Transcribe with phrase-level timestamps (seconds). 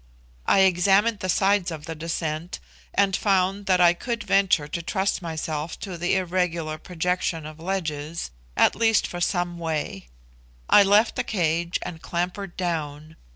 [0.47, 2.59] I examined the sides of the descent,
[2.91, 8.31] and found that I could venture to trust myself to the irregular projection of ledges,
[8.57, 10.09] at least for some way.
[10.67, 13.15] I left the cage and clambered down.